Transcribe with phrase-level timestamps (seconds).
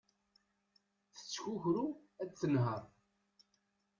[1.13, 1.85] Tettkukru
[2.21, 2.81] ad tenher.